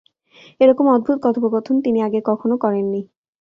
[0.61, 3.01] এ-রকম অদ্ভুত কথোপকথন তিনি আগে কখনো করেন নি।